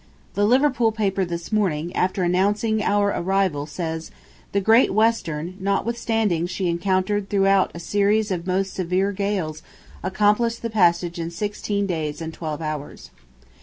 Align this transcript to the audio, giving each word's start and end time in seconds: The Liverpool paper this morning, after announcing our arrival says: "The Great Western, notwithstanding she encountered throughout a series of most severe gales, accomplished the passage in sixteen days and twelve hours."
The 0.33 0.47
Liverpool 0.47 0.91
paper 0.91 1.23
this 1.25 1.51
morning, 1.51 1.95
after 1.95 2.23
announcing 2.23 2.81
our 2.81 3.09
arrival 3.09 3.67
says: 3.67 4.09
"The 4.51 4.59
Great 4.59 4.91
Western, 4.95 5.55
notwithstanding 5.59 6.47
she 6.47 6.67
encountered 6.69 7.29
throughout 7.29 7.69
a 7.75 7.79
series 7.79 8.31
of 8.31 8.47
most 8.47 8.73
severe 8.73 9.11
gales, 9.11 9.61
accomplished 10.01 10.63
the 10.63 10.71
passage 10.71 11.19
in 11.19 11.29
sixteen 11.29 11.85
days 11.85 12.19
and 12.19 12.33
twelve 12.33 12.63
hours." 12.63 13.11